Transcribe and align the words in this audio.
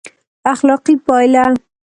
اخلاقي 0.51 0.95
پایله: 1.05 1.43